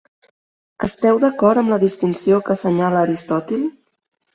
[0.87, 3.75] Esteu d'acord amb la distinció que assenyala Aristòtil?